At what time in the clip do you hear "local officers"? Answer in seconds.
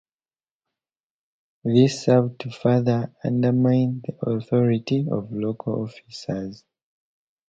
5.31-6.65